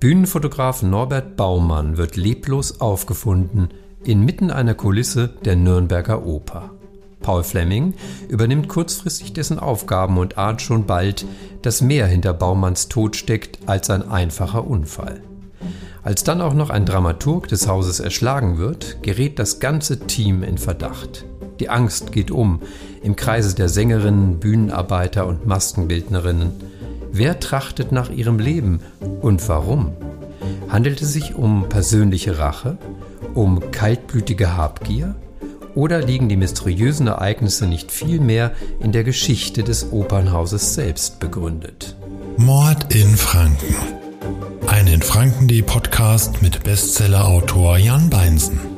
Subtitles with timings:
[0.00, 3.70] Bühnenfotograf Norbert Baumann wird leblos aufgefunden
[4.04, 6.70] inmitten einer Kulisse der Nürnberger Oper.
[7.20, 7.94] Paul Fleming
[8.28, 11.26] übernimmt kurzfristig dessen Aufgaben und ahnt schon bald,
[11.62, 15.20] dass mehr hinter Baumanns Tod steckt als ein einfacher Unfall.
[16.04, 20.58] Als dann auch noch ein Dramaturg des Hauses erschlagen wird, gerät das ganze Team in
[20.58, 21.24] Verdacht.
[21.58, 22.60] Die Angst geht um
[23.02, 26.77] im Kreise der Sängerinnen, Bühnenarbeiter und Maskenbildnerinnen.
[27.10, 28.80] Wer trachtet nach ihrem Leben
[29.20, 29.92] und warum?
[30.68, 32.78] Handelt es sich um persönliche Rache,
[33.34, 35.14] um kaltblütige Habgier?
[35.74, 41.96] Oder liegen die mysteriösen Ereignisse nicht vielmehr in der Geschichte des Opernhauses selbst begründet?
[42.36, 43.74] Mord in Franken.
[44.66, 48.77] Ein in Franken.de Podcast mit Bestsellerautor Jan Beinsen.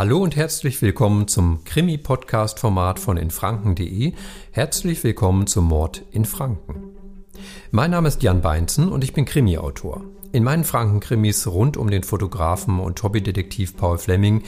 [0.00, 4.14] Hallo und herzlich willkommen zum Krimi-Podcast-Format von infranken.de.
[4.50, 6.96] Herzlich willkommen zum Mord in Franken.
[7.70, 10.02] Mein Name ist Jan Beinzen und ich bin Krimi-Autor.
[10.32, 14.42] In meinen Franken-Krimis rund um den Fotografen und Hobbydetektiv Paul Fleming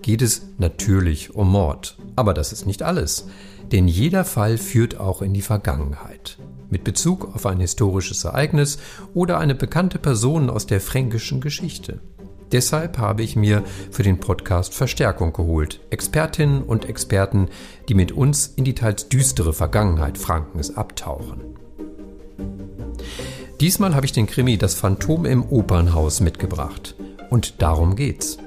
[0.00, 1.98] geht es natürlich um Mord.
[2.16, 3.28] Aber das ist nicht alles,
[3.72, 6.38] denn jeder Fall führt auch in die Vergangenheit.
[6.70, 8.78] Mit Bezug auf ein historisches Ereignis
[9.12, 12.00] oder eine bekannte Person aus der fränkischen Geschichte.
[12.54, 15.80] Deshalb habe ich mir für den Podcast Verstärkung geholt.
[15.90, 17.48] Expertinnen und Experten,
[17.88, 21.40] die mit uns in die teils düstere Vergangenheit Frankens abtauchen.
[23.60, 26.94] Diesmal habe ich den Krimi Das Phantom im Opernhaus mitgebracht.
[27.28, 28.38] Und darum geht's.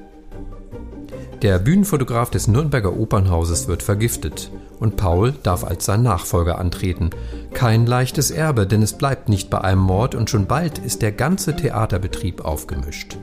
[1.41, 7.09] Der Bühnenfotograf des Nürnberger Opernhauses wird vergiftet und Paul darf als sein Nachfolger antreten.
[7.53, 11.11] Kein leichtes Erbe, denn es bleibt nicht bei einem Mord und schon bald ist der
[11.11, 13.17] ganze Theaterbetrieb aufgemischt.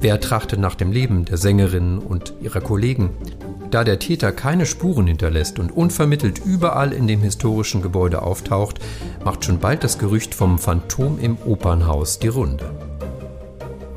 [0.00, 3.10] Wer trachtet nach dem Leben der Sängerin und ihrer Kollegen?
[3.70, 8.78] Da der Täter keine Spuren hinterlässt und unvermittelt überall in dem historischen Gebäude auftaucht,
[9.24, 12.70] macht schon bald das Gerücht vom Phantom im Opernhaus die Runde.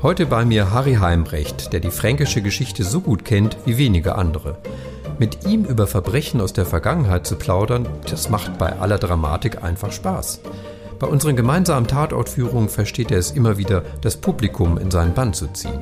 [0.02, 4.56] Heute bei mir Harry Heimbrecht, der die fränkische Geschichte so gut kennt wie wenige andere.
[5.20, 9.92] Mit ihm über Verbrechen aus der Vergangenheit zu plaudern, das macht bei aller Dramatik einfach
[9.92, 10.40] Spaß.
[10.98, 15.48] Bei unseren gemeinsamen Tatortführungen versteht er es immer wieder, das Publikum in seinen Bann zu
[15.48, 15.80] ziehen.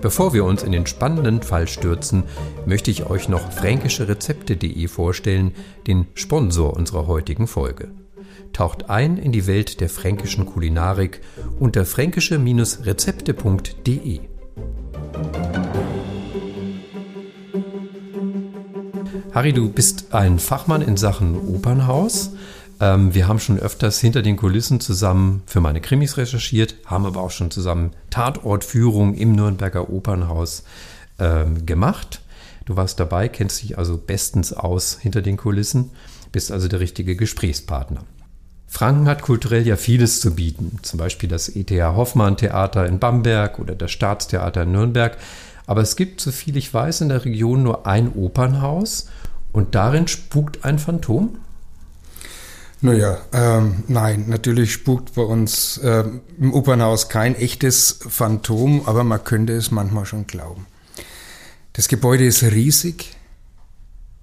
[0.00, 2.22] Bevor wir uns in den spannenden Fall stürzen,
[2.64, 5.52] möchte ich euch noch fränkischerezepte.de vorstellen,
[5.86, 7.90] den Sponsor unserer heutigen Folge.
[8.54, 11.20] Taucht ein in die Welt der fränkischen Kulinarik
[11.60, 14.20] unter fränkische-rezepte.de.
[19.34, 22.32] Harry, du bist ein Fachmann in Sachen Opernhaus.
[22.80, 27.22] Ähm, wir haben schon öfters hinter den Kulissen zusammen für meine Krimis recherchiert, haben aber
[27.22, 30.64] auch schon zusammen Tatortführungen im Nürnberger Opernhaus
[31.18, 32.20] ähm, gemacht.
[32.66, 35.92] Du warst dabei, kennst dich also bestens aus hinter den Kulissen,
[36.30, 38.04] bist also der richtige Gesprächspartner.
[38.66, 43.58] Franken hat kulturell ja vieles zu bieten, zum Beispiel das ETH Hoffmann Theater in Bamberg
[43.58, 45.16] oder das Staatstheater in Nürnberg.
[45.66, 49.06] Aber es gibt, soviel ich weiß, in der Region nur ein Opernhaus
[49.52, 51.38] und darin spukt ein Phantom.
[52.80, 56.04] Naja, ähm, nein, natürlich spukt bei uns äh,
[56.40, 60.66] im Opernhaus kein echtes Phantom, aber man könnte es manchmal schon glauben.
[61.74, 63.16] Das Gebäude ist riesig,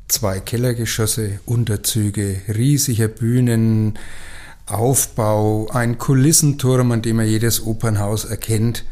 [0.09, 8.83] zwei Kellergeschosse, Unterzüge, riesiger Bühnenaufbau, ein Kulissenturm, an dem man jedes Opernhaus erkennt,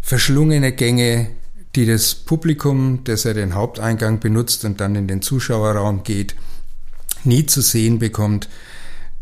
[0.00, 1.30] verschlungene Gänge,
[1.76, 6.34] die das Publikum, das ja den Haupteingang benutzt und dann in den Zuschauerraum geht,
[7.24, 8.48] nie zu sehen bekommt.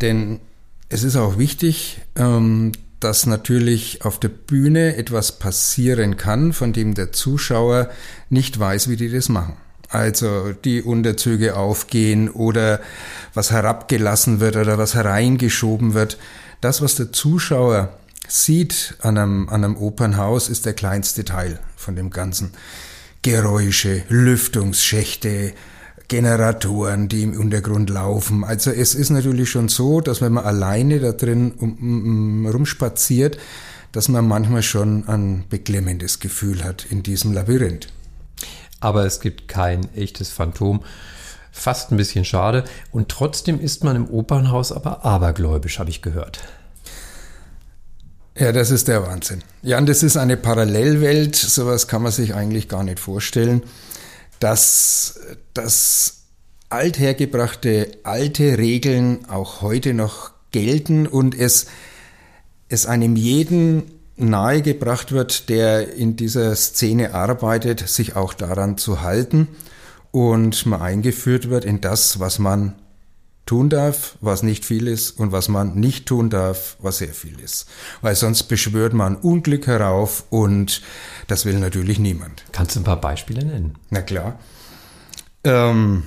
[0.01, 0.41] Denn
[0.89, 6.95] es ist auch wichtig, ähm, dass natürlich auf der Bühne etwas passieren kann, von dem
[6.95, 7.91] der Zuschauer
[8.31, 9.57] nicht weiß, wie die das machen.
[9.91, 12.81] Also die Unterzüge aufgehen oder
[13.35, 16.19] was herabgelassen wird oder was hereingeschoben wird.
[16.61, 17.97] Das, was der Zuschauer
[18.29, 22.53] sieht an einem, an einem Opernhaus, ist der kleinste Teil von dem Ganzen.
[23.23, 25.55] Geräusche, Lüftungsschächte,
[26.09, 28.45] Generatoren, die im Untergrund laufen.
[28.45, 33.39] Also es ist natürlich schon so, dass wenn man alleine da drin um, um, rumspaziert,
[33.93, 37.89] dass man manchmal schon ein beklemmendes Gefühl hat in diesem Labyrinth.
[38.81, 40.83] Aber es gibt kein echtes Phantom.
[41.53, 42.65] Fast ein bisschen schade.
[42.91, 46.41] Und trotzdem ist man im Opernhaus aber abergläubisch, habe ich gehört.
[48.37, 49.43] Ja, das ist der Wahnsinn.
[49.63, 51.37] Ja, und das ist eine Parallelwelt.
[51.37, 53.63] Sowas kann man sich eigentlich gar nicht vorstellen
[54.45, 55.21] dass,
[55.55, 56.25] dass
[56.69, 61.67] althergebrachte alte Regeln auch heute noch gelten und es,
[62.69, 63.85] es einem jeden
[64.17, 69.49] nahegebracht wird, der in dieser Szene arbeitet, sich auch daran zu halten
[70.11, 72.75] und man eingeführt wird in das, was man
[73.47, 77.39] tun darf, was nicht viel ist und was man nicht tun darf, was sehr viel
[77.41, 77.67] ist.
[78.01, 80.81] Weil sonst beschwört man Unglück herauf und
[81.27, 82.45] das will natürlich niemand.
[82.53, 83.75] Kannst du ein paar Beispiele nennen?
[83.91, 84.39] Na klar.
[85.45, 86.05] Ähm,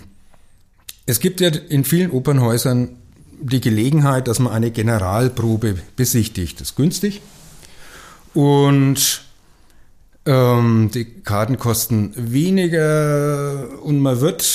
[1.05, 2.97] es gibt ja in vielen Opernhäusern
[3.39, 6.59] die Gelegenheit, dass man eine Generalprobe besichtigt.
[6.59, 7.21] Das ist günstig.
[8.33, 9.21] Und
[10.25, 14.45] ähm, die Karten kosten weniger und man wird,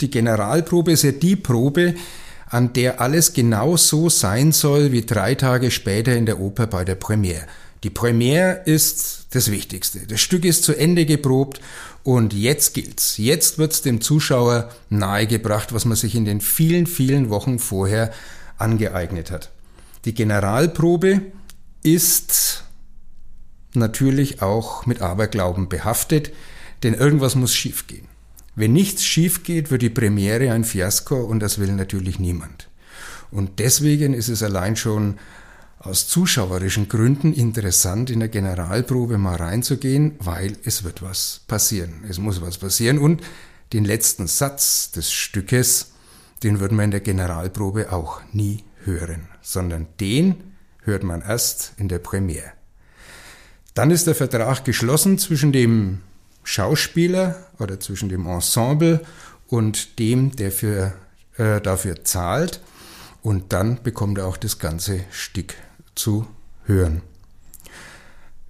[0.00, 1.94] die Generalprobe ist ja die Probe,
[2.46, 6.84] an der alles genau so sein soll wie drei Tage später in der Oper bei
[6.84, 7.46] der Premiere.
[7.82, 10.06] Die Premiere ist das Wichtigste.
[10.06, 11.60] Das Stück ist zu Ende geprobt
[12.02, 13.18] und jetzt gilt's.
[13.18, 18.12] Jetzt wird's dem Zuschauer nahegebracht, was man sich in den vielen, vielen Wochen vorher
[18.58, 19.50] angeeignet hat.
[20.04, 21.20] Die Generalprobe
[21.82, 22.64] ist
[23.74, 26.32] natürlich auch mit Aberglauben behaftet,
[26.82, 28.08] denn irgendwas muss schiefgehen.
[28.56, 32.68] Wenn nichts schief geht, wird die Premiere ein Fiasko und das will natürlich niemand.
[33.30, 35.18] Und deswegen ist es allein schon
[35.78, 42.04] aus zuschauerischen Gründen interessant, in der Generalprobe mal reinzugehen, weil es wird was passieren.
[42.08, 43.22] Es muss was passieren und
[43.74, 45.92] den letzten Satz des Stückes,
[46.42, 51.88] den wird man in der Generalprobe auch nie hören, sondern den hört man erst in
[51.88, 52.52] der Premiere.
[53.74, 56.00] Dann ist der Vertrag geschlossen zwischen dem
[56.46, 59.00] Schauspieler oder zwischen dem Ensemble
[59.48, 60.94] und dem, der für,
[61.36, 62.60] äh, dafür zahlt.
[63.20, 65.54] Und dann bekommt er auch das ganze Stück
[65.96, 66.26] zu
[66.64, 67.02] hören.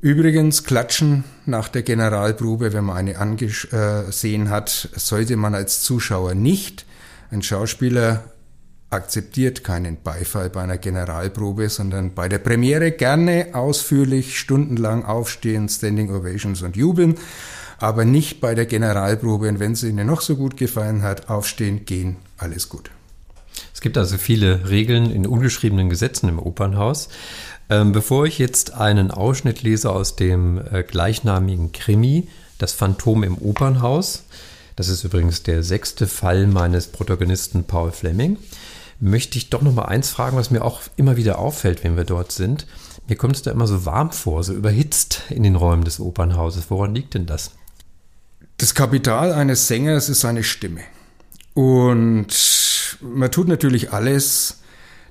[0.03, 6.85] Übrigens, Klatschen nach der Generalprobe, wenn man eine angesehen hat, sollte man als Zuschauer nicht.
[7.31, 8.25] Ein Schauspieler
[8.91, 16.11] akzeptiert keinen Beifall bei einer Generalprobe, sondern bei der Premiere gerne ausführlich stundenlang aufstehen, Standing
[16.11, 17.17] Ovations und jubeln
[17.79, 19.49] aber nicht bei der Generalprobe.
[19.49, 22.91] Und wenn es Ihnen noch so gut gefallen hat, aufstehen, gehen, alles gut.
[23.75, 27.09] Es gibt also viele Regeln in ungeschriebenen Gesetzen im Opernhaus.
[27.69, 32.29] Ähm, bevor ich jetzt einen Ausschnitt lese aus dem äh, gleichnamigen Krimi,
[32.59, 34.25] Das Phantom im Opernhaus,
[34.77, 38.39] das ist übrigens der sechste Fall meines Protagonisten Paul Fleming,
[39.01, 42.05] möchte ich doch noch mal eins fragen, was mir auch immer wieder auffällt, wenn wir
[42.05, 42.67] dort sind.
[43.09, 46.71] Mir kommt es da immer so warm vor, so überhitzt in den Räumen des Opernhauses.
[46.71, 47.53] Woran liegt denn das?
[48.59, 50.81] Das Kapital eines Sängers ist seine Stimme.
[51.53, 52.29] Und
[53.01, 54.61] man tut natürlich alles,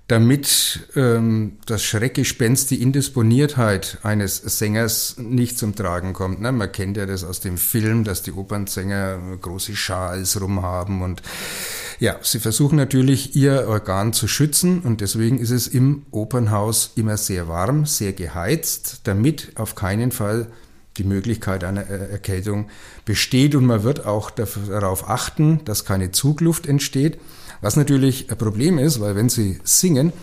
[0.07, 6.41] damit ähm, das Schreckgespenst, die Indisponiertheit eines Sängers nicht zum Tragen kommt.
[6.41, 6.51] Ne?
[6.51, 11.23] Man kennt ja das aus dem Film, dass die Opernsänger große Schals rumhaben und
[11.99, 17.17] ja, sie versuchen natürlich ihr Organ zu schützen und deswegen ist es im Opernhaus immer
[17.17, 20.47] sehr warm, sehr geheizt, damit auf keinen Fall
[20.97, 22.67] die Möglichkeit einer Erkältung
[23.03, 27.19] besteht und man wird auch darauf achten, dass keine Zugluft entsteht,
[27.61, 30.13] was natürlich ein Problem ist, weil wenn Sie singen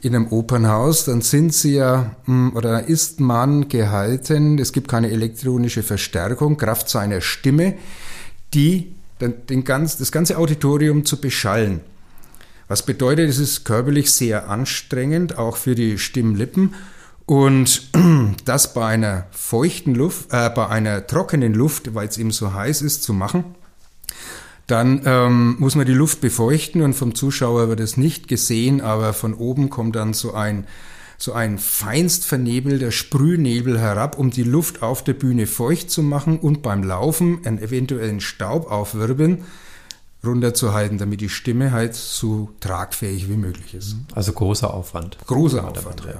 [0.00, 5.10] in einem Opernhaus, dann sind Sie ja hm, oder ist man gehalten, es gibt keine
[5.10, 7.74] elektronische Verstärkung, Kraft seiner Stimme,
[8.52, 11.80] die den ganz, das ganze Auditorium zu beschallen.
[12.66, 16.74] Was bedeutet, es ist körperlich sehr anstrengend, auch für die Stimmlippen
[17.26, 17.90] und
[18.44, 22.82] das bei einer feuchten Luft, äh, bei einer trockenen Luft, weil es eben so heiß
[22.82, 23.44] ist, zu machen,
[24.66, 29.12] dann ähm, muss man die Luft befeuchten und vom Zuschauer wird es nicht gesehen, aber
[29.12, 30.66] von oben kommt dann so ein,
[31.18, 36.38] so ein feinst vernebelter Sprühnebel herab, um die Luft auf der Bühne feucht zu machen
[36.38, 39.44] und beim Laufen einen eventuellen Staub aufwirbeln
[40.24, 43.96] runterzuhalten, damit die Stimme halt so tragfähig wie möglich ist.
[44.14, 45.18] Also großer Aufwand.
[45.26, 46.14] Großer Aufwand, ja.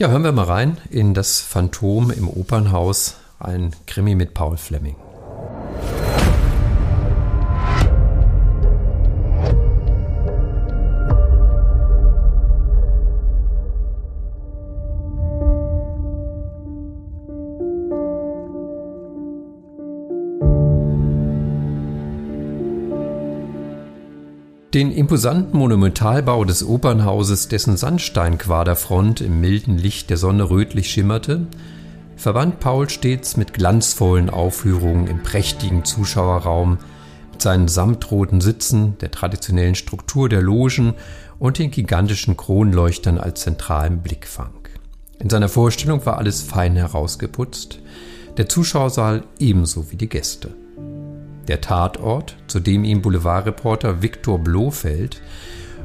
[0.00, 4.96] Ja, hören wir mal rein in das Phantom im Opernhaus, ein Krimi mit Paul Fleming.
[24.74, 31.48] Den imposanten Monumentalbau des Opernhauses, dessen Sandsteinquaderfront im milden Licht der Sonne rötlich schimmerte,
[32.14, 36.78] verband Paul stets mit glanzvollen Aufführungen im prächtigen Zuschauerraum,
[37.32, 40.94] mit seinen samtroten Sitzen, der traditionellen Struktur der Logen
[41.40, 44.52] und den gigantischen Kronleuchtern als zentralem Blickfang.
[45.18, 47.80] In seiner Vorstellung war alles fein herausgeputzt,
[48.36, 50.54] der Zuschauersaal ebenso wie die Gäste.
[51.50, 55.20] Der Tatort, zu dem ihm Boulevardreporter Viktor Blofeld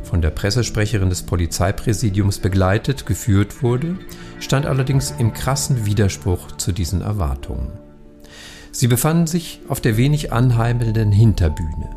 [0.04, 3.98] von der Pressesprecherin des Polizeipräsidiums begleitet, geführt wurde,
[4.40, 7.72] stand allerdings im krassen Widerspruch zu diesen Erwartungen.
[8.72, 11.90] Sie befanden sich auf der wenig anheimelnden Hinterbühne.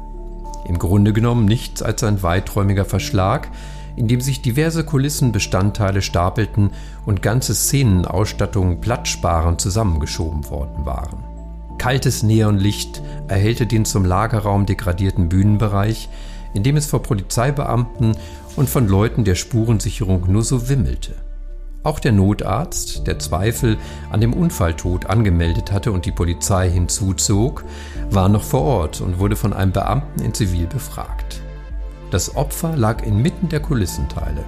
[0.67, 3.51] Im Grunde genommen nichts als ein weiträumiger Verschlag,
[3.97, 6.71] in dem sich diverse Kulissenbestandteile stapelten
[7.05, 11.38] und ganze Szenenausstattungen platzsparend zusammengeschoben worden waren.
[11.89, 16.11] Kaltes Neonlicht erhellte den zum Lagerraum degradierten Bühnenbereich,
[16.53, 18.15] in dem es vor Polizeibeamten
[18.57, 21.15] und von Leuten der Spurensicherung nur so wimmelte.
[21.85, 23.79] Auch der Notarzt, der Zweifel
[24.11, 27.65] an dem Unfalltod angemeldet hatte und die Polizei hinzuzog,
[28.11, 31.41] war noch vor Ort und wurde von einem Beamten in Zivil befragt.
[32.11, 34.45] Das Opfer lag inmitten der Kulissenteile.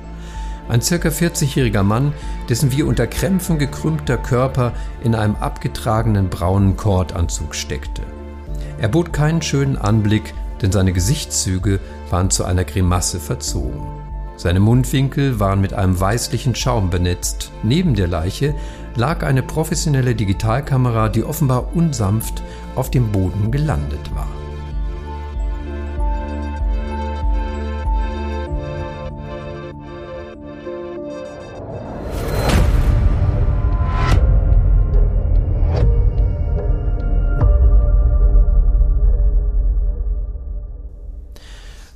[0.70, 2.12] Ein circa 40-jähriger Mann,
[2.48, 4.72] dessen wie unter Krämpfen gekrümmter Körper
[5.02, 8.02] in einem abgetragenen braunen Kordanzug steckte.
[8.78, 13.80] Er bot keinen schönen Anblick, denn seine Gesichtszüge waren zu einer Grimasse verzogen.
[14.36, 17.50] Seine Mundwinkel waren mit einem weißlichen Schaum benetzt.
[17.64, 18.54] Neben der Leiche
[18.94, 22.44] lag eine professionelle Digitalkamera, die offenbar unsanft
[22.76, 24.39] auf dem Boden gelandet war.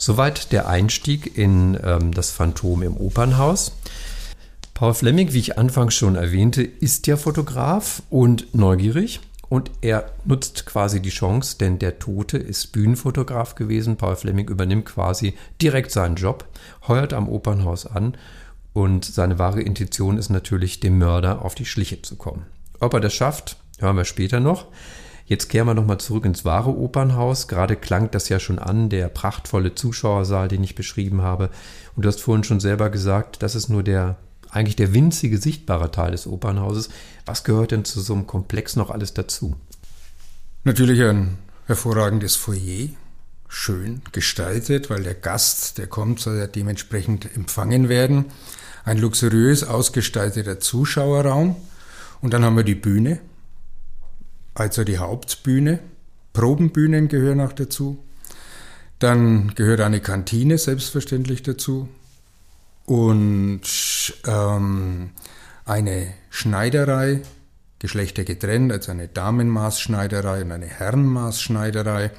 [0.05, 3.73] Soweit der Einstieg in ähm, das Phantom im Opernhaus.
[4.75, 10.67] Paul Fleming, wie ich anfangs schon erwähnte, ist ja Fotograf und neugierig und er nutzt
[10.67, 13.97] quasi die Chance, denn der Tote ist Bühnenfotograf gewesen.
[13.97, 15.33] Paul Fleming übernimmt quasi
[15.63, 16.45] direkt seinen Job,
[16.87, 18.15] heuert am Opernhaus an
[18.75, 22.45] und seine wahre Intention ist natürlich, dem Mörder auf die Schliche zu kommen.
[22.79, 24.67] Ob er das schafft, hören wir später noch.
[25.27, 27.49] Jetzt kehren wir nochmal zurück ins wahre Opernhaus.
[27.49, 31.49] Gerade klang das ja schon an, der prachtvolle Zuschauersaal, den ich beschrieben habe.
[31.97, 34.19] Und du hast vorhin schon selber gesagt, das ist nur der,
[34.51, 36.91] eigentlich der winzige sichtbare Teil des Opernhauses.
[37.25, 39.57] Was gehört denn zu so einem Komplex noch alles dazu?
[40.65, 42.89] Natürlich ein hervorragendes Foyer,
[43.49, 48.27] schön gestaltet, weil der Gast, der kommt, soll ja dementsprechend empfangen werden.
[48.85, 51.57] Ein luxuriös ausgestalteter Zuschauerraum.
[52.21, 53.21] Und dann haben wir die Bühne,
[54.55, 55.81] also die Hauptbühne.
[56.33, 58.03] Probenbühnen gehören auch dazu.
[58.99, 61.89] Dann gehört eine Kantine selbstverständlich dazu.
[62.87, 63.63] Und
[64.27, 65.11] ähm,
[65.65, 67.23] eine Schneiderei,
[67.79, 72.11] Geschlechter getrennt, also eine Damenmaßschneiderei und eine Herrenmaßschneiderei.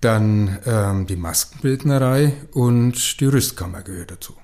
[0.00, 4.34] Dann ähm, die Maskenbildnerei und die Rüstkammer gehört dazu.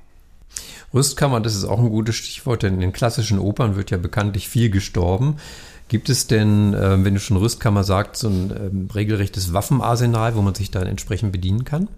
[0.93, 4.49] Rüstkammer, das ist auch ein gutes Stichwort, denn in den klassischen Opern wird ja bekanntlich
[4.49, 5.37] viel gestorben.
[5.89, 10.43] Gibt es denn, äh, wenn du schon Rüstkammer sagst, so ein ähm, regelrechtes Waffenarsenal, wo
[10.43, 11.89] man sich dann entsprechend bedienen kann?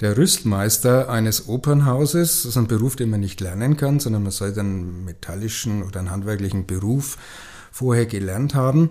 [0.00, 4.60] Der Rüstmeister eines Opernhauses ist ein Beruf, den man nicht lernen kann, sondern man sollte
[4.60, 7.18] einen metallischen oder einen handwerklichen Beruf
[7.72, 8.90] vorher gelernt haben.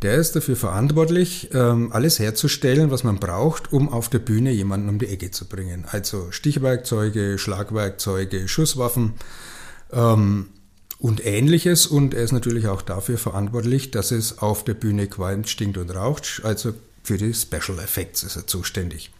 [0.00, 4.88] Der ist dafür verantwortlich, ähm, alles herzustellen, was man braucht, um auf der Bühne jemanden
[4.88, 5.84] um die Ecke zu bringen.
[5.90, 9.14] Also Stichwerkzeuge, Schlagwerkzeuge, Schusswaffen,
[9.92, 10.46] ähm,
[10.98, 11.86] und ähnliches.
[11.86, 15.90] Und er ist natürlich auch dafür verantwortlich, dass es auf der Bühne qualmt, stinkt und
[15.90, 16.40] raucht.
[16.44, 19.10] Also für die Special Effects ist er zuständig.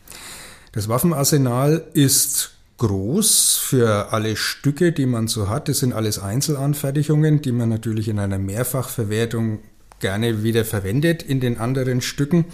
[0.73, 5.69] Das Waffenarsenal ist groß für alle Stücke, die man so hat.
[5.69, 9.61] Das sind alles Einzelanfertigungen, die man natürlich in einer Mehrfachverwertung
[10.01, 12.45] gerne wieder verwendet in den anderen Stücken.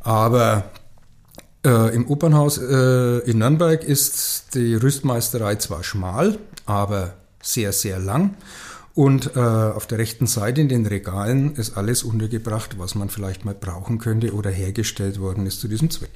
[0.00, 0.70] Aber
[1.64, 8.36] äh, im Opernhaus äh, in Nürnberg ist die Rüstmeisterei zwar schmal, aber sehr, sehr lang.
[8.94, 13.44] Und äh, auf der rechten Seite in den Regalen ist alles untergebracht, was man vielleicht
[13.44, 16.10] mal brauchen könnte oder hergestellt worden ist zu diesem Zweck.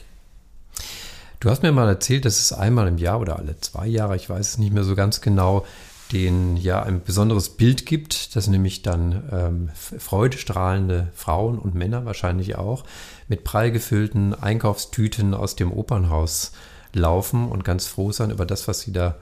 [1.40, 4.28] Du hast mir mal erzählt, dass es einmal im Jahr oder alle zwei Jahre, ich
[4.28, 5.64] weiß es nicht mehr so ganz genau,
[6.12, 12.56] den ja ein besonderes Bild gibt, das nämlich dann ähm, freudestrahlende Frauen und Männer wahrscheinlich
[12.56, 12.84] auch
[13.28, 16.52] mit prall gefüllten Einkaufstüten aus dem Opernhaus
[16.92, 19.16] laufen und ganz froh sein über das, was sie da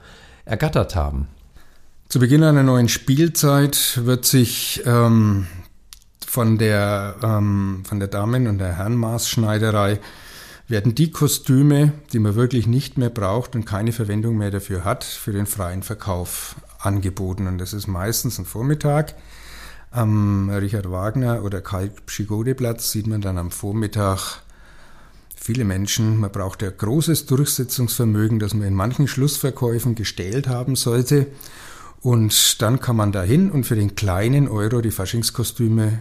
[0.45, 1.27] ergattert haben.
[2.13, 5.47] Zu Beginn einer neuen Spielzeit wird sich ähm,
[6.23, 9.99] von der, ähm, von der Damen- und der Herrenmaßschneiderei
[10.67, 15.03] werden die Kostüme, die man wirklich nicht mehr braucht und keine Verwendung mehr dafür hat,
[15.03, 17.47] für den freien Verkauf angeboten.
[17.47, 19.15] Und das ist meistens ein Vormittag.
[19.89, 24.43] Am Richard Wagner oder Karl Pschigode Platz sieht man dann am Vormittag
[25.35, 26.19] viele Menschen.
[26.19, 31.25] Man braucht ja großes Durchsetzungsvermögen, das man in manchen Schlussverkäufen gestellt haben sollte.
[32.03, 35.99] Und dann kann man dahin und für den kleinen Euro die Faschingskostüme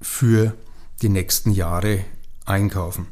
[0.00, 0.54] für
[1.00, 2.00] die nächsten Jahre
[2.44, 3.06] einkaufen.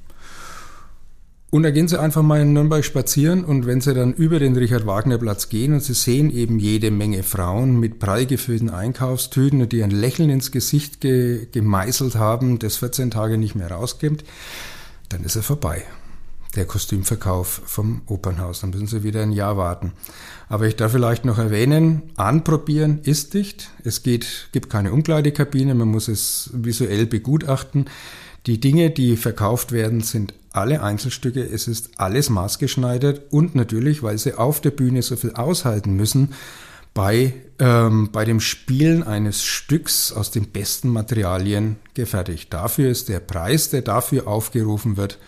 [1.48, 4.54] Und da gehen Sie einfach mal in Nürnberg spazieren und wenn Sie dann über den
[4.54, 9.82] Richard-Wagner-Platz gehen und Sie sehen eben jede Menge Frauen mit prall gefüllten Einkaufstüten und die
[9.82, 14.24] ein Lächeln ins Gesicht ge gemeißelt haben, das 14 Tage nicht mehr rauskommt,
[15.08, 15.84] dann ist er vorbei.
[16.56, 18.60] Der Kostümverkauf vom Opernhaus.
[18.60, 19.92] Dann müssen Sie wieder ein Jahr warten.
[20.48, 23.70] Aber ich darf vielleicht noch erwähnen, anprobieren ist nicht.
[23.84, 27.90] Es geht, gibt keine Umkleidekabine, man muss es visuell begutachten.
[28.46, 34.16] Die Dinge, die verkauft werden, sind alle Einzelstücke, es ist alles maßgeschneidert und natürlich, weil
[34.16, 36.32] sie auf der Bühne so viel aushalten müssen,
[36.94, 42.54] bei, ähm, bei dem Spielen eines Stücks aus den besten Materialien gefertigt.
[42.54, 45.18] Dafür ist der Preis, der dafür aufgerufen wird,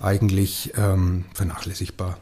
[0.00, 2.18] eigentlich ähm, vernachlässigbar.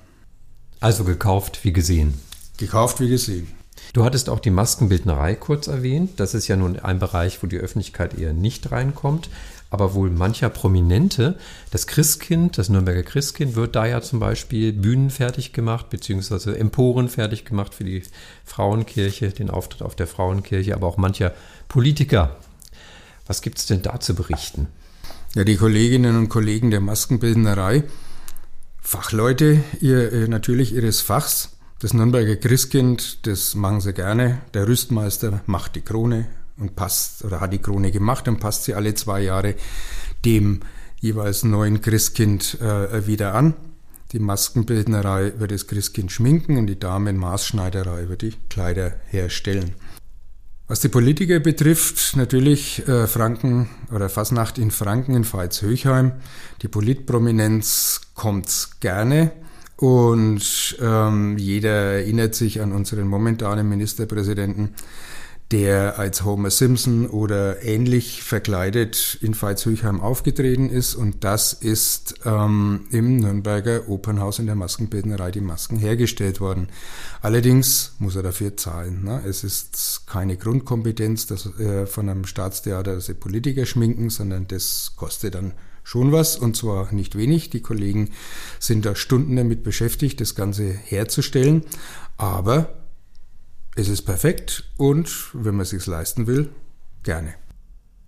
[0.80, 2.14] Also gekauft wie gesehen.
[2.56, 3.48] Gekauft wie gesehen.
[3.92, 6.20] Du hattest auch die Maskenbildnerei kurz erwähnt.
[6.20, 9.28] Das ist ja nun ein Bereich, wo die Öffentlichkeit eher nicht reinkommt
[9.70, 11.38] aber wohl mancher Prominente.
[11.70, 17.08] Das Christkind, das Nürnberger Christkind, wird da ja zum Beispiel Bühnen fertig gemacht, beziehungsweise Emporen
[17.08, 18.02] fertig gemacht für die
[18.44, 21.34] Frauenkirche, den Auftritt auf der Frauenkirche, aber auch mancher
[21.68, 22.36] Politiker.
[23.26, 24.68] Was gibt es denn da zu berichten?
[25.38, 27.84] Ja, die Kolleginnen und Kollegen der Maskenbildnerei,
[28.80, 34.40] Fachleute, ihr, natürlich ihres Fachs, das Nürnberger Christkind, das machen sie gerne.
[34.52, 36.26] Der Rüstmeister macht die Krone,
[36.56, 39.54] und passt oder hat die Krone gemacht und passt sie alle zwei Jahre
[40.24, 40.58] dem
[40.98, 43.54] jeweils neuen Christkind äh, wieder an.
[44.10, 49.76] Die Maskenbildnerei wird das Christkind schminken und die Damenmaßschneiderei wird die Kleider herstellen.
[50.70, 56.12] Was die Politiker betrifft, natürlich äh, Franken oder Fasnacht in Franken in Veitshöchheim.
[56.60, 59.32] Die Politprominenz kommt gerne
[59.76, 64.74] und ähm, jeder erinnert sich an unseren momentanen Ministerpräsidenten
[65.50, 70.94] der als Homer Simpson oder ähnlich verkleidet in Veitshöchheim aufgetreten ist.
[70.94, 76.68] Und das ist ähm, im Nürnberger Opernhaus in der Maskenbildnerei die Masken hergestellt worden.
[77.22, 79.04] Allerdings muss er dafür zahlen.
[79.04, 79.22] Ne?
[79.26, 84.92] Es ist keine Grundkompetenz dass, äh, von einem Staatstheater, dass sie Politiker schminken, sondern das
[84.96, 87.48] kostet dann schon was und zwar nicht wenig.
[87.48, 88.10] Die Kollegen
[88.60, 91.64] sind da Stunden damit beschäftigt, das Ganze herzustellen.
[92.18, 92.77] Aber
[93.78, 96.50] es ist perfekt und wenn man es sich leisten will,
[97.04, 97.34] gerne.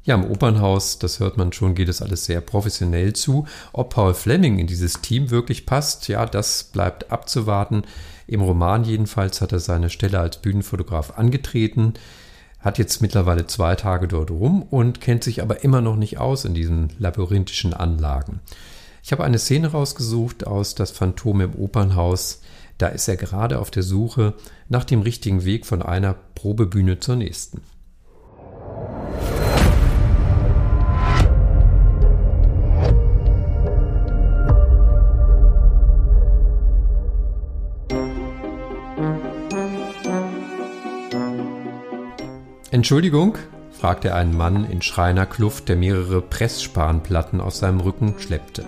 [0.02, 3.46] Ja, im Opernhaus, das hört man schon, geht es alles sehr professionell zu.
[3.72, 7.84] Ob Paul Fleming in dieses Team wirklich passt, ja, das bleibt abzuwarten.
[8.26, 11.94] Im Roman jedenfalls hat er seine Stelle als Bühnenfotograf angetreten,
[12.58, 16.44] hat jetzt mittlerweile zwei Tage dort rum und kennt sich aber immer noch nicht aus
[16.44, 18.40] in diesen labyrinthischen Anlagen.
[19.04, 22.40] Ich habe eine Szene rausgesucht aus Das Phantom im Opernhaus.
[22.80, 24.32] Da ist er gerade auf der Suche
[24.70, 27.60] nach dem richtigen Weg von einer Probebühne zur nächsten.
[42.70, 43.36] Entschuldigung,
[43.72, 48.64] fragte ein Mann in Schreinerkluft, der mehrere Pressspanplatten auf seinem Rücken schleppte.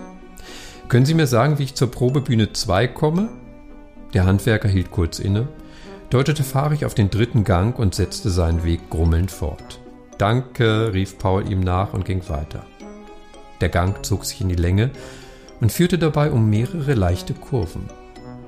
[0.87, 3.29] Können Sie mir sagen, wie ich zur Probebühne 2 komme?
[4.13, 5.47] Der Handwerker hielt kurz inne,
[6.09, 9.79] deutete fahrig auf den dritten Gang und setzte seinen Weg grummelnd fort.
[10.19, 12.65] Danke, rief Paul ihm nach und ging weiter.
[13.61, 14.91] Der Gang zog sich in die Länge
[15.59, 17.89] und führte dabei um mehrere leichte Kurven.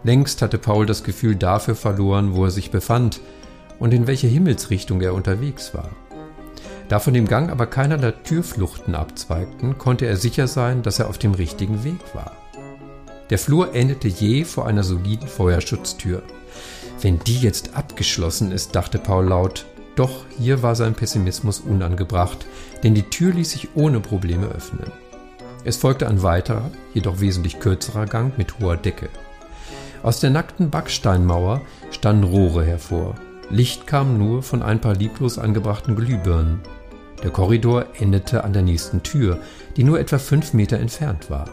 [0.04, 3.20] Längst hatte Paul das Gefühl dafür verloren, wo er sich befand
[3.80, 5.90] und in welche Himmelsrichtung er unterwegs war.
[6.90, 11.18] Da von dem Gang aber keinerlei Türfluchten abzweigten, konnte er sicher sein, dass er auf
[11.18, 12.34] dem richtigen Weg war.
[13.30, 16.22] Der Flur endete je vor einer soliden Feuerschutztür.
[17.02, 19.66] Wenn die jetzt abgeschlossen ist, dachte Paul laut.
[19.96, 22.46] Doch hier war sein Pessimismus unangebracht,
[22.84, 24.92] denn die Tür ließ sich ohne Probleme öffnen.
[25.64, 29.10] Es folgte ein weiterer, jedoch wesentlich kürzerer Gang mit hoher Decke.
[30.04, 33.16] Aus der nackten Backsteinmauer standen Rohre hervor.
[33.50, 36.60] Licht kam nur von ein paar lieblos angebrachten Glühbirnen.
[37.24, 39.40] Der Korridor endete an der nächsten Tür,
[39.78, 41.50] die nur etwa fünf Meter entfernt war.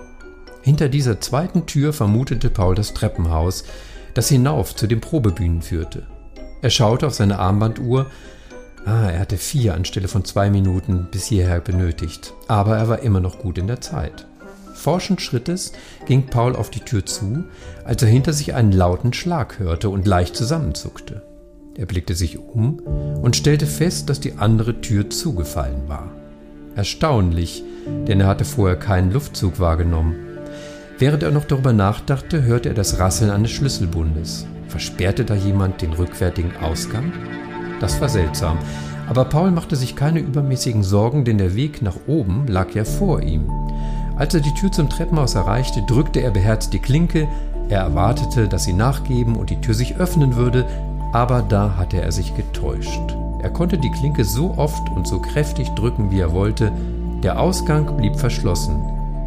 [0.63, 3.65] Hinter dieser zweiten Tür vermutete Paul das Treppenhaus,
[4.15, 6.05] das hinauf zu den Probebühnen führte.
[6.63, 8.07] Er schaute auf seine Armbanduhr.
[8.85, 13.21] Ah, er hatte vier anstelle von zwei Minuten bis hierher benötigt, aber er war immer
[13.21, 14.27] noch gut in der Zeit.
[14.75, 15.73] Forschend Schrittes
[16.07, 17.45] ging Paul auf die Tür zu,
[17.85, 21.23] als er hinter sich einen lauten Schlag hörte und leicht zusammenzuckte.
[21.77, 26.11] Er blickte sich um und stellte fest, dass die andere Tür zugefallen war.
[26.75, 30.32] Erstaunlich, denn er hatte vorher keinen Luftzug wahrgenommen.
[31.03, 34.47] Während er noch darüber nachdachte, hörte er das Rasseln eines Schlüsselbundes.
[34.69, 37.13] Versperrte da jemand den rückwärtigen Ausgang?
[37.81, 38.57] Das war seltsam,
[39.09, 43.21] aber Paul machte sich keine übermäßigen Sorgen, denn der Weg nach oben lag ja vor
[43.21, 43.51] ihm.
[44.15, 47.27] Als er die Tür zum Treppenhaus erreichte, drückte er beherzt die Klinke.
[47.69, 50.67] Er erwartete, dass sie nachgeben und die Tür sich öffnen würde,
[51.13, 53.17] aber da hatte er sich getäuscht.
[53.43, 56.71] Er konnte die Klinke so oft und so kräftig drücken, wie er wollte.
[57.25, 58.81] Der Ausgang blieb verschlossen.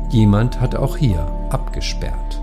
[0.10, 2.42] Jemand hatte auch hier abgesperrt.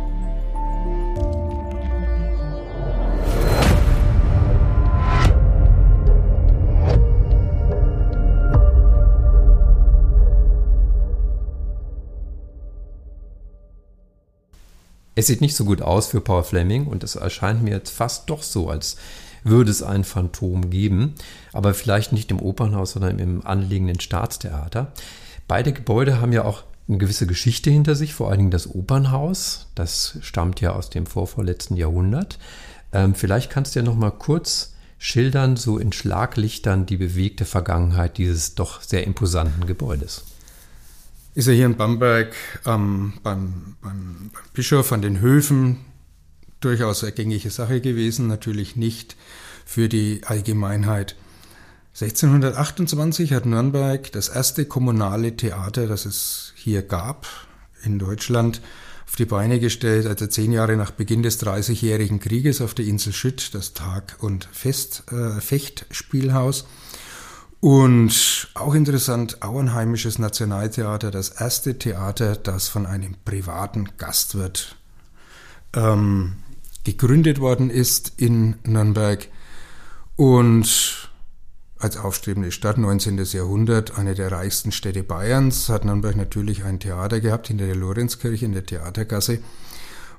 [15.14, 18.30] Es sieht nicht so gut aus für Paul Fleming und es erscheint mir jetzt fast
[18.30, 18.96] doch so, als
[19.44, 21.16] würde es ein Phantom geben,
[21.52, 24.90] aber vielleicht nicht im Opernhaus, sondern im anliegenden Staatstheater.
[25.46, 29.68] Beide Gebäude haben ja auch eine gewisse Geschichte hinter sich, vor allen Dingen das Opernhaus.
[29.74, 32.38] Das stammt ja aus dem vorvorletzten Jahrhundert.
[32.92, 38.18] Ähm, vielleicht kannst du ja noch mal kurz schildern, so in Schlaglichtern, die bewegte Vergangenheit
[38.18, 40.24] dieses doch sehr imposanten Gebäudes.
[41.34, 42.34] Ist er hier in Bamberg
[42.66, 45.78] ähm, beim, beim, beim Bischof an den Höfen
[46.60, 49.16] durchaus eine gängige Sache gewesen, natürlich nicht
[49.64, 51.16] für die Allgemeinheit.
[51.94, 57.26] 1628 hat Nürnberg das erste kommunale Theater, das es hier gab
[57.84, 58.62] in Deutschland,
[59.06, 63.12] auf die Beine gestellt, also zehn Jahre nach Beginn des Dreißigjährigen Krieges auf der Insel
[63.12, 66.66] Schütt, das Tag- und Fest, äh, Fechtspielhaus.
[67.60, 74.76] Und auch interessant, Auenheimisches Nationaltheater, das erste Theater, das von einem privaten Gastwirt
[75.74, 76.36] ähm,
[76.84, 79.28] gegründet worden ist in Nürnberg.
[80.16, 81.01] Und
[81.82, 83.18] als aufstrebende Stadt 19.
[83.32, 88.44] Jahrhundert, eine der reichsten Städte Bayerns, hat Nürnberg natürlich ein Theater gehabt hinter der Lorenzkirche
[88.44, 89.40] in der Theatergasse.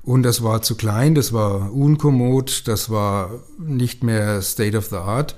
[0.02, 4.98] Und das war zu klein, das war unkommod, das war nicht mehr State of the
[4.98, 5.38] Art.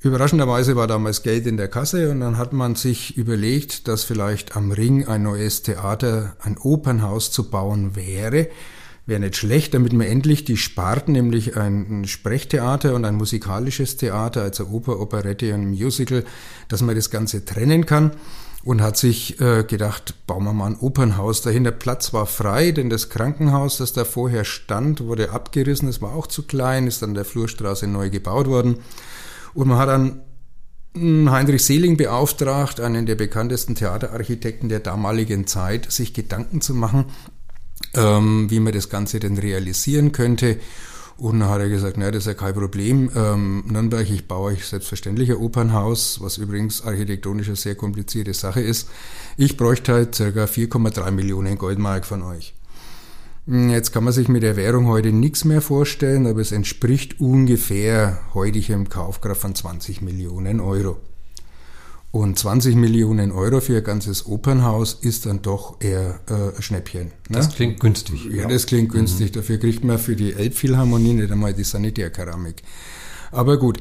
[0.00, 4.56] Überraschenderweise war damals Geld in der Kasse und dann hat man sich überlegt, dass vielleicht
[4.56, 8.46] am Ring ein neues Theater, ein Opernhaus zu bauen wäre
[9.08, 14.42] wäre nicht schlecht, damit man endlich die Sparten, nämlich ein Sprechtheater und ein musikalisches Theater,
[14.42, 16.24] also Oper, Operette und Musical,
[16.68, 18.12] dass man das Ganze trennen kann
[18.64, 21.64] und hat sich äh, gedacht, bauen wir mal ein Opernhaus dahin.
[21.64, 25.88] Der Platz war frei, denn das Krankenhaus, das da vorher stand, wurde abgerissen.
[25.88, 28.76] Es war auch zu klein, ist dann der Flurstraße neu gebaut worden.
[29.54, 30.20] Und man hat dann
[30.94, 37.06] hm, Heinrich Seeling beauftragt, einen der bekanntesten Theaterarchitekten der damaligen Zeit, sich Gedanken zu machen,
[37.94, 40.58] ähm, wie man das Ganze denn realisieren könnte.
[41.18, 43.10] Und dann hat er gesagt, naja, das ist ja kein Problem.
[43.16, 48.60] Ähm, Nürnberg, ich baue euch selbstverständlich ein Opernhaus, was übrigens architektonisch eine sehr komplizierte Sache
[48.60, 48.88] ist.
[49.36, 52.54] Ich bräuchte halt circa 4,3 Millionen Goldmark von euch.
[53.48, 57.18] Hm, jetzt kann man sich mit der Währung heute nichts mehr vorstellen, aber es entspricht
[57.18, 60.98] ungefähr heutigem Kaufkraft von 20 Millionen Euro.
[62.10, 67.08] Und 20 Millionen Euro für ein ganzes Opernhaus ist dann doch eher äh, ein Schnäppchen.
[67.28, 67.36] Ne?
[67.36, 68.24] Das klingt günstig.
[68.24, 68.48] Ja, ja.
[68.48, 69.30] das klingt günstig.
[69.30, 69.34] Mhm.
[69.34, 72.62] Dafür kriegt man für die Elbphilharmonie nicht einmal die Sanitärkeramik.
[73.30, 73.80] Aber gut.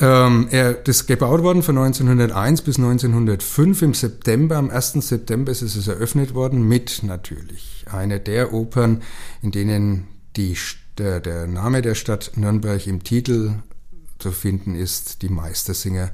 [0.00, 3.82] Ähm, er, das ist gebaut worden von 1901 bis 1905.
[3.82, 4.94] Im September, am 1.
[4.94, 9.02] September ist es eröffnet worden mit natürlich einer der Opern,
[9.42, 10.56] in denen die,
[10.98, 13.56] der, der Name der Stadt Nürnberg im Titel
[14.18, 16.10] zu finden ist, die Meistersinger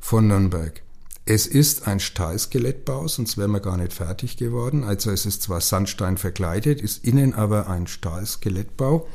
[0.00, 0.83] von Nürnberg.
[1.26, 4.84] Es ist ein Stahlskelettbau, sonst wären wir gar nicht fertig geworden.
[4.84, 9.08] Also es ist zwar Sandstein verkleidet, ist innen aber ein Stahlskelettbau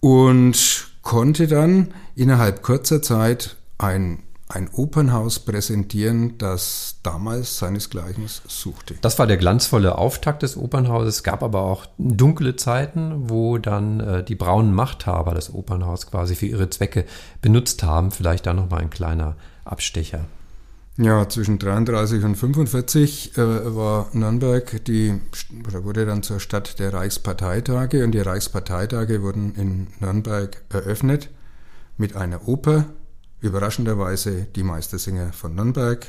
[0.00, 8.96] und konnte dann innerhalb kurzer Zeit ein ein Opernhaus präsentieren, das damals seinesgleichen suchte.
[9.00, 11.16] Das war der glanzvolle Auftakt des Opernhauses.
[11.16, 16.34] Es gab aber auch dunkle Zeiten, wo dann äh, die braunen Machthaber das Opernhaus quasi
[16.34, 17.04] für ihre Zwecke
[17.40, 18.10] benutzt haben.
[18.10, 20.24] Vielleicht da nochmal ein kleiner Abstecher.
[21.02, 25.18] Ja, zwischen 33 und 45 äh, war Nürnberg die,
[25.66, 31.30] oder wurde dann zur Stadt der Reichsparteitage und die Reichsparteitage wurden in Nürnberg eröffnet
[31.96, 32.84] mit einer Oper,
[33.40, 36.06] überraschenderweise die Meistersinger von Nürnberg.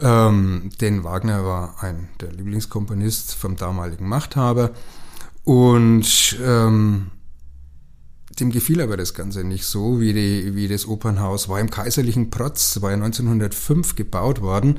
[0.00, 4.72] Ähm, denn Wagner war ein der Lieblingskomponist vom damaligen Machthaber
[5.44, 7.12] und ähm,
[8.40, 12.30] dem gefiel aber das Ganze nicht so, wie, die, wie das Opernhaus war im kaiserlichen
[12.30, 14.78] Protz, war ja 1905 gebaut worden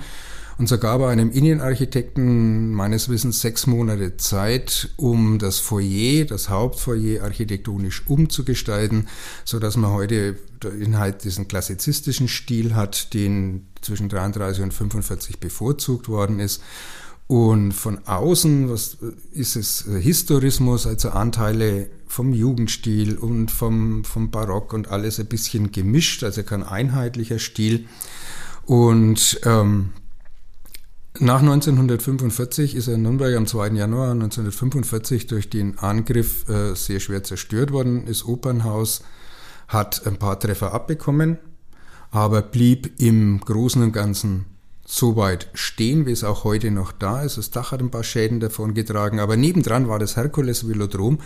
[0.57, 6.49] und so gab er einem Innenarchitekten meines Wissens sechs Monate Zeit, um das Foyer, das
[6.49, 9.07] Hauptfoyer architektonisch umzugestalten,
[9.45, 10.37] so dass man heute
[10.79, 16.61] Inhalt diesen klassizistischen Stil hat, den zwischen 33 und 45 bevorzugt worden ist.
[17.33, 18.99] Und von außen was
[19.31, 25.71] ist es Historismus, also Anteile vom Jugendstil und vom, vom Barock und alles ein bisschen
[25.71, 27.87] gemischt, also kein einheitlicher Stil.
[28.67, 29.93] Und ähm,
[31.19, 33.69] Nach 1945 ist er in Nürnberg am 2.
[33.69, 38.05] Januar 1945 durch den Angriff äh, sehr schwer zerstört worden.
[38.05, 39.01] Das Opernhaus
[39.67, 41.39] hat ein paar Treffer abbekommen,
[42.11, 44.52] aber blieb im Großen und Ganzen
[44.85, 47.37] so weit stehen, wie es auch heute noch da ist.
[47.37, 51.19] Das Dach hat ein paar Schäden davon getragen, aber nebendran war das Herkules Velodrom,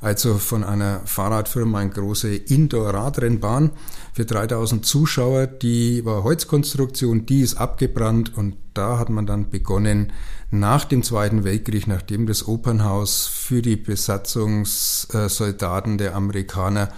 [0.00, 3.70] also von einer Fahrradfirma eine große Indoor-Radrennbahn
[4.12, 5.46] für 3000 Zuschauer.
[5.46, 10.12] Die war Holzkonstruktion, die ist abgebrannt und da hat man dann begonnen,
[10.50, 16.90] nach dem Zweiten Weltkrieg, nachdem das Opernhaus für die Besatzungssoldaten der Amerikaner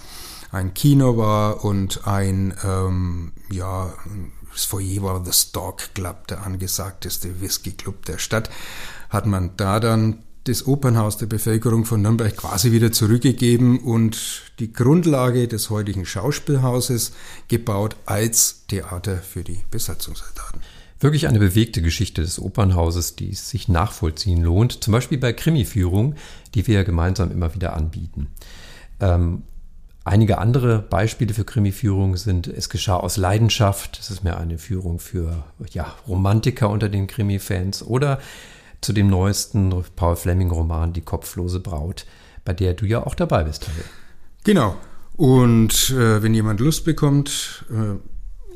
[0.51, 3.93] ein Kino war und ein, ähm, ja,
[4.59, 8.51] das Foyer war The Stork Club, der angesagteste Whisky Club der Stadt,
[9.09, 14.73] hat man da dann das Opernhaus der Bevölkerung von Nürnberg quasi wieder zurückgegeben und die
[14.73, 17.13] Grundlage des heutigen Schauspielhauses
[17.47, 20.61] gebaut als Theater für die Besatzungssoldaten.
[20.99, 26.17] Wirklich eine bewegte Geschichte des Opernhauses, die es sich nachvollziehen lohnt, zum Beispiel bei Krimiführungen,
[26.57, 28.27] die wir gemeinsam immer wieder anbieten.
[28.99, 29.45] Ähm,
[30.09, 34.99] einige andere Beispiele für Krimiführungen sind Es geschah aus Leidenschaft, das ist mehr eine Führung
[34.99, 38.19] für ja, Romantiker unter den Krimi-Fans oder
[38.81, 42.07] zu dem neuesten Paul Fleming-Roman Die kopflose Braut,
[42.45, 43.69] bei der du ja auch dabei bist.
[44.45, 44.77] Genau.
[45.17, 47.99] Und äh, wenn jemand Lust bekommt, äh,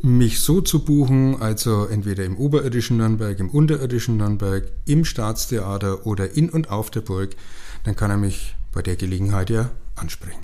[0.07, 6.37] mich so zu buchen, also entweder im oberirdischen Nürnberg, im unterirdischen Nürnberg, im Staatstheater oder
[6.37, 7.37] in und auf der Burg,
[7.85, 10.41] dann kann er mich bei der Gelegenheit ja ansprechen.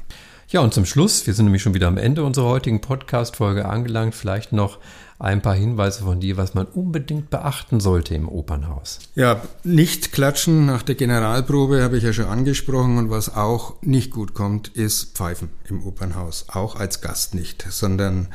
[0.50, 4.14] Ja, und zum Schluss, wir sind nämlich schon wieder am Ende unserer heutigen Podcast-Folge angelangt,
[4.14, 4.78] vielleicht noch
[5.18, 8.98] ein paar Hinweise von dir, was man unbedingt beachten sollte im Opernhaus.
[9.14, 12.96] Ja, nicht klatschen nach der Generalprobe habe ich ja schon angesprochen.
[12.96, 18.28] Und was auch nicht gut kommt, ist Pfeifen im Opernhaus, auch als Gast nicht, sondern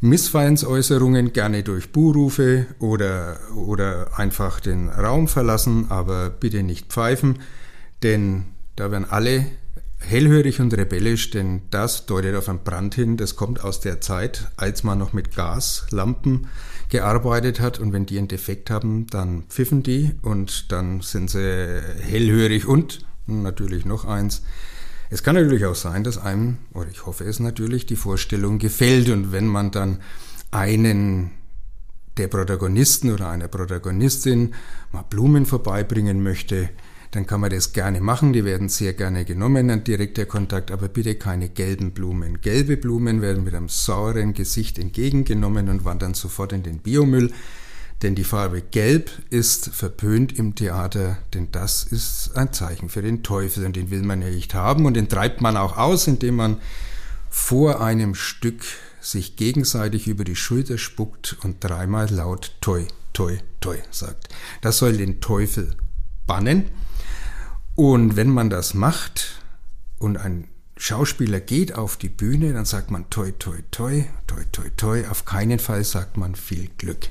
[0.00, 7.38] Missfallensäußerungen gerne durch Buhrufe oder, oder einfach den Raum verlassen, aber bitte nicht pfeifen,
[8.02, 9.46] denn da werden alle
[9.98, 13.16] hellhörig und rebellisch, denn das deutet auf einen Brand hin.
[13.16, 16.48] Das kommt aus der Zeit, als man noch mit Gaslampen
[16.88, 21.82] gearbeitet hat und wenn die einen Defekt haben, dann pfiffen die und dann sind sie
[22.00, 24.42] hellhörig und natürlich noch eins.
[25.10, 29.08] Es kann natürlich auch sein, dass einem, oder ich hoffe es natürlich, die Vorstellung gefällt
[29.08, 30.00] und wenn man dann
[30.50, 31.30] einen
[32.16, 34.54] der Protagonisten oder einer Protagonistin
[34.92, 36.70] mal Blumen vorbeibringen möchte,
[37.10, 38.32] dann kann man das gerne machen.
[38.32, 42.40] Die werden sehr gerne genommen, ein direkter Kontakt, aber bitte keine gelben Blumen.
[42.40, 47.32] Gelbe Blumen werden mit einem sauren Gesicht entgegengenommen und wandern sofort in den Biomüll.
[48.02, 53.24] Denn die Farbe Gelb ist verpönt im Theater, denn das ist ein Zeichen für den
[53.24, 56.36] Teufel und den will man ja nicht haben und den treibt man auch aus, indem
[56.36, 56.58] man
[57.28, 58.62] vor einem Stück
[59.00, 64.28] sich gegenseitig über die Schulter spuckt und dreimal laut Toi, Toi, Toi sagt.
[64.60, 65.74] Das soll den Teufel
[66.26, 66.66] bannen.
[67.78, 69.40] Und wenn man das macht
[70.00, 74.68] und ein Schauspieler geht auf die Bühne, dann sagt man toi, toi, toi, toi, toi,
[74.76, 75.06] toi.
[75.08, 77.08] Auf keinen Fall sagt man viel Glück.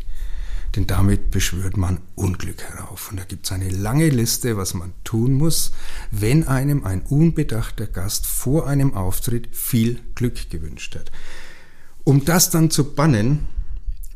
[0.76, 3.10] Denn damit beschwört man Unglück herauf.
[3.10, 5.72] Und da gibt es eine lange Liste, was man tun muss,
[6.12, 11.14] wenn einem ein unbedachter Gast vor einem Auftritt viel Glück gewünscht hat.
[12.04, 13.48] Um das dann zu bannen,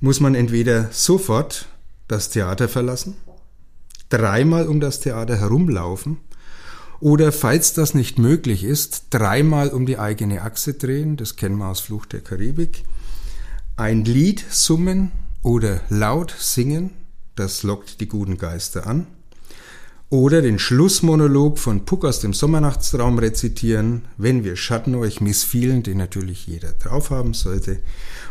[0.01, 1.69] muss man entweder sofort
[2.09, 3.15] das Theater verlassen,
[4.09, 6.17] dreimal um das Theater herumlaufen
[7.01, 11.67] oder falls das nicht möglich ist, dreimal um die eigene Achse drehen, das kennen wir
[11.67, 12.83] aus Fluch der Karibik,
[13.75, 15.11] ein Lied summen
[15.41, 16.91] oder laut singen,
[17.35, 19.07] das lockt die guten Geister an,
[20.11, 25.97] oder den Schlussmonolog von Puck aus dem Sommernachtsraum rezitieren, wenn wir Schatten euch missfielen, den
[25.97, 27.81] natürlich jeder drauf haben sollte,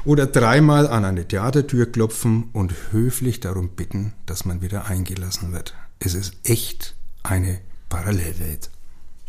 [0.04, 5.74] oder dreimal an eine Theatertür klopfen und höflich darum bitten, dass man wieder eingelassen wird.
[5.98, 8.70] Es ist echt eine Parallelwelt.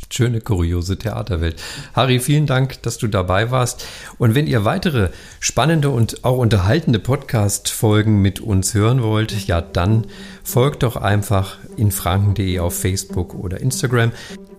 [0.10, 1.62] Schöne, kuriose Theaterwelt.
[1.93, 3.86] Harry, vielen Dank, dass du dabei warst.
[4.17, 10.08] Und wenn ihr weitere spannende und auch unterhaltende Podcast-Folgen mit uns hören wollt, ja, dann
[10.43, 14.12] folgt doch einfach in franken.de auf Facebook oder Instagram.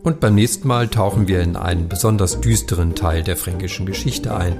[0.02, 4.56] Und beim nächsten Mal tauchen wir in einen besonders düsteren Teil der fränkischen Geschichte ein.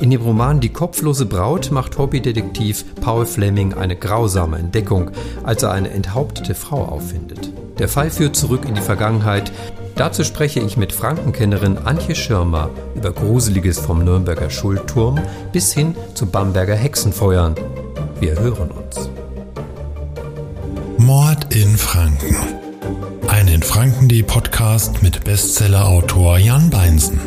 [0.00, 5.10] In dem Roman Die kopflose Braut macht Hobbydetektiv Paul Fleming eine grausame Entdeckung,
[5.42, 7.50] als er eine enthauptete Frau auffindet.
[7.78, 9.52] Der Fall führt zurück in die Vergangenheit.
[9.94, 15.20] Dazu spreche ich mit Frankenkennerin Antje Schirmer über Gruseliges vom Nürnberger Schulturm
[15.52, 17.54] bis hin zu Bamberger Hexenfeuern.
[18.20, 19.08] Wir hören uns.
[20.98, 22.36] Mord in Franken.
[23.28, 27.20] Ein in Franken.de Podcast mit Bestsellerautor Jan Beinsen.